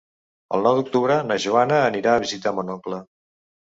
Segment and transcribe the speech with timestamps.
[0.57, 3.03] El nou d'octubre na Joana anirà a visitar mon oncle.